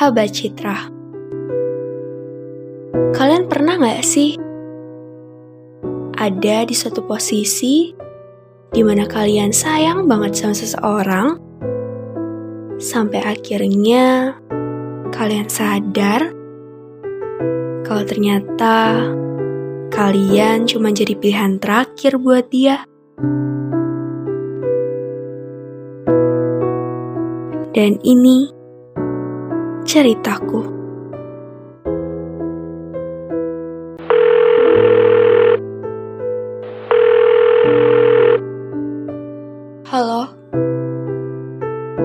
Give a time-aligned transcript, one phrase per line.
[0.00, 0.88] Sahabat Citra
[3.12, 4.32] Kalian pernah gak sih
[6.16, 7.92] ada di suatu posisi
[8.72, 11.28] di mana kalian sayang banget sama seseorang
[12.80, 14.40] sampai akhirnya
[15.12, 16.32] kalian sadar
[17.84, 19.04] kalau ternyata
[19.92, 22.88] kalian cuma jadi pilihan terakhir buat dia.
[27.76, 28.59] Dan ini
[29.84, 30.60] ceritaku.
[39.88, 40.30] Halo.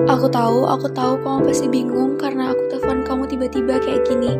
[0.06, 4.32] Aku tahu, aku tahu kamu pasti bingung karena aku telepon kamu tiba-tiba kayak gini.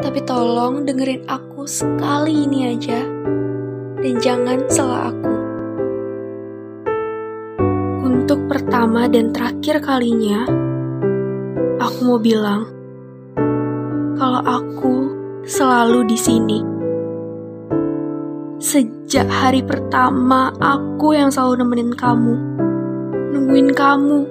[0.00, 3.04] Tapi tolong dengerin aku sekali ini aja.
[4.00, 5.34] Dan jangan salah aku.
[8.00, 10.59] Untuk pertama dan terakhir kalinya,
[11.80, 12.68] aku mau bilang
[14.20, 15.16] kalau aku
[15.48, 16.60] selalu di sini.
[18.60, 22.36] Sejak hari pertama, aku yang selalu nemenin kamu,
[23.32, 24.28] nungguin kamu,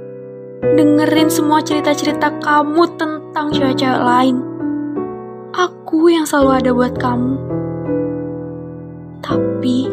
[0.77, 4.45] dengerin semua cerita-cerita kamu tentang cewek-cewek lain.
[5.57, 7.33] Aku yang selalu ada buat kamu.
[9.25, 9.89] Tapi,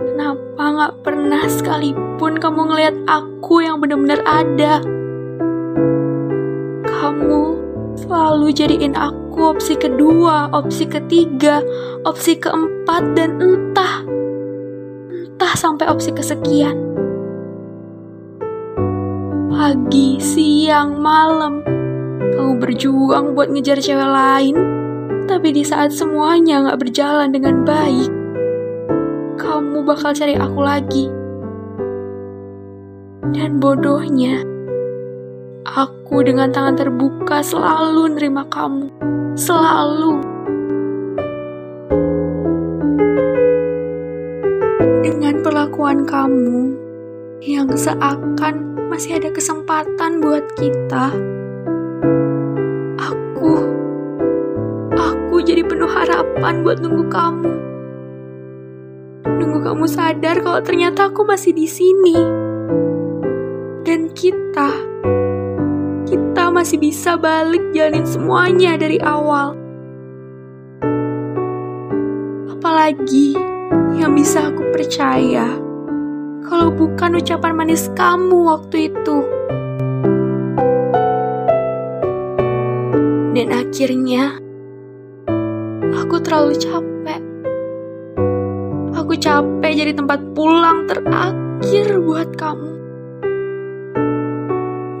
[0.00, 5.01] kenapa gak pernah sekalipun kamu ngeliat aku yang bener-bener ada?
[8.12, 11.64] Selalu jadiin aku opsi kedua, opsi ketiga,
[12.04, 14.04] opsi keempat, dan entah,
[15.08, 16.76] entah sampai opsi kesekian.
[19.48, 21.64] Pagi, siang, malam,
[22.36, 24.60] kamu berjuang buat ngejar cewek lain,
[25.24, 28.12] tapi di saat semuanya gak berjalan dengan baik,
[29.40, 31.08] kamu bakal cari aku lagi.
[33.32, 34.51] Dan bodohnya,
[35.66, 38.90] aku dengan tangan terbuka selalu nerima kamu.
[39.38, 40.12] Selalu.
[45.02, 46.60] Dengan perlakuan kamu
[47.42, 51.14] yang seakan masih ada kesempatan buat kita.
[53.00, 53.52] Aku
[54.94, 57.52] aku jadi penuh harapan buat nunggu kamu.
[59.26, 62.18] Nunggu kamu sadar kalau ternyata aku masih di sini.
[63.82, 64.91] Dan kita
[66.12, 69.56] kita masih bisa balik jalanin semuanya dari awal.
[72.52, 73.32] Apalagi
[73.96, 75.56] yang bisa aku percaya
[76.44, 79.18] kalau bukan ucapan manis kamu waktu itu.
[83.32, 84.36] Dan akhirnya,
[85.96, 87.22] aku terlalu capek.
[89.00, 92.72] Aku capek jadi tempat pulang terakhir buat kamu.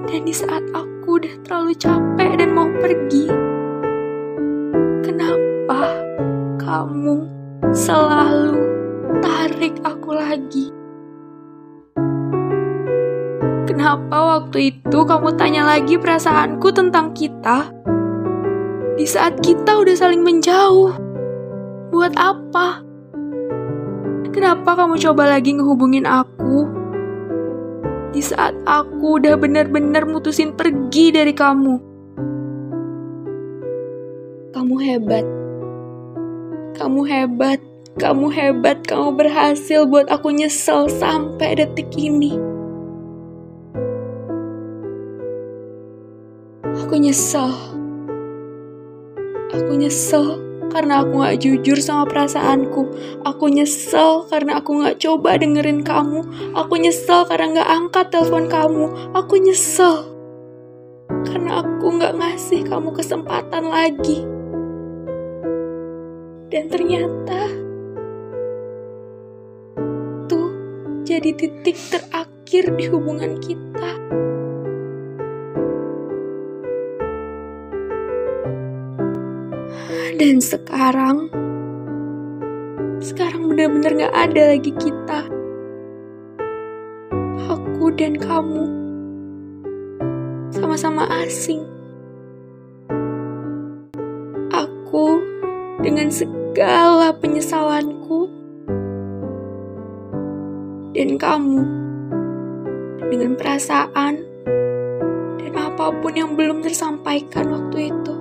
[0.08, 3.26] Dan di saat aku aku udah terlalu capek dan mau pergi.
[5.02, 5.98] Kenapa
[6.62, 7.26] kamu
[7.74, 8.54] selalu
[9.18, 10.70] tarik aku lagi?
[13.66, 17.66] Kenapa waktu itu kamu tanya lagi perasaanku tentang kita?
[18.94, 20.94] Di saat kita udah saling menjauh.
[21.90, 22.78] Buat apa?
[24.30, 26.81] Kenapa kamu coba lagi ngehubungin aku?
[28.12, 31.74] Di saat aku udah benar-benar mutusin pergi dari kamu.
[34.52, 35.26] Kamu hebat.
[36.76, 37.60] Kamu hebat.
[37.96, 38.84] Kamu hebat.
[38.84, 42.36] Kamu berhasil buat aku nyesel sampai detik ini.
[46.84, 47.48] Aku nyesel.
[49.56, 52.82] Aku nyesel karena aku gak jujur sama perasaanku.
[53.28, 56.24] Aku nyesel karena aku gak coba dengerin kamu.
[56.56, 58.84] Aku nyesel karena gak angkat telepon kamu.
[59.12, 60.08] Aku nyesel
[61.28, 64.24] karena aku gak ngasih kamu kesempatan lagi.
[66.48, 67.48] Dan ternyata
[70.28, 70.50] tuh
[71.04, 74.21] jadi titik terakhir di hubungan kita.
[80.02, 81.30] Dan sekarang,
[82.98, 85.30] sekarang benar-benar gak ada lagi kita.
[87.46, 88.66] Aku dan kamu
[90.50, 91.62] sama-sama asing.
[94.50, 95.22] Aku
[95.86, 98.26] dengan segala penyesalanku
[100.92, 101.62] dan kamu
[103.08, 104.14] dengan perasaan
[105.40, 108.11] dan apa pun yang belum tersampaikan waktu itu.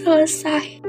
[0.00, 0.80] selesai.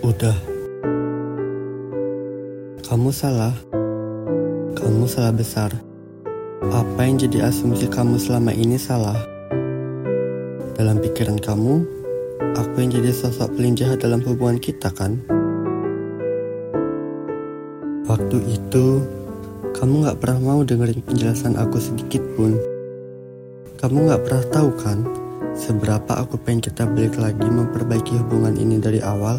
[0.00, 0.36] Udah,
[2.88, 3.52] kamu salah.
[4.76, 5.70] Kamu salah besar.
[6.72, 9.20] Apa yang jadi asumsi kamu selama ini salah.
[10.76, 11.84] Dalam pikiran kamu,
[12.56, 15.20] aku yang jadi sosok paling jahat dalam hubungan kita, kan?
[18.08, 19.04] Waktu itu,
[19.76, 22.56] kamu gak pernah mau dengerin penjelasan aku sedikit pun.
[23.76, 25.04] Kamu gak pernah tahu kan,
[25.52, 29.36] seberapa aku pengen kita balik lagi memperbaiki hubungan ini dari awal.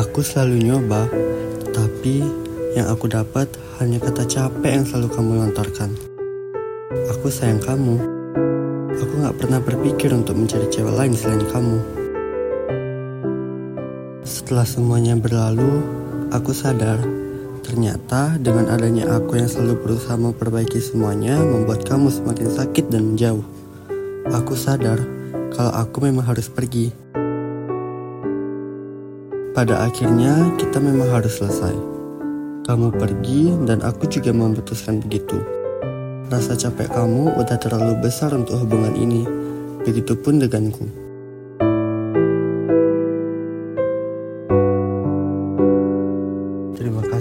[0.00, 1.04] Aku selalu nyoba,
[1.76, 2.24] tapi
[2.72, 3.44] yang aku dapat
[3.76, 5.90] hanya kata capek yang selalu kamu lontarkan.
[7.12, 8.00] Aku sayang kamu.
[9.04, 11.78] Aku gak pernah berpikir untuk mencari cewek lain selain kamu.
[14.24, 15.84] Setelah semuanya berlalu,
[16.32, 17.23] aku sadar
[17.64, 23.42] ternyata dengan adanya aku yang selalu berusaha memperbaiki semuanya membuat kamu semakin sakit dan menjauh.
[24.30, 25.00] Aku sadar
[25.48, 26.92] kalau aku memang harus pergi.
[29.56, 31.72] Pada akhirnya kita memang harus selesai.
[32.68, 35.40] Kamu pergi dan aku juga memutuskan begitu.
[36.28, 39.24] Rasa capek kamu udah terlalu besar untuk hubungan ini.
[39.84, 41.03] Begitupun denganku.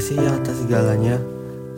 [0.04, 1.16] Kasih ya atas segalanya.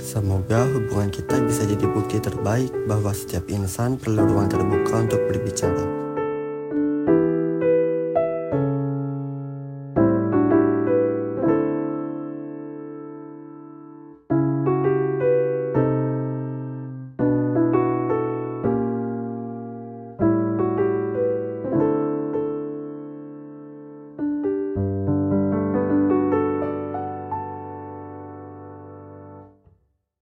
[0.02, 6.05] Semoga hubungan kita bisa jadi bukti terbaik bahwa setiap insan perlu ruang terbuka untuk berbicara.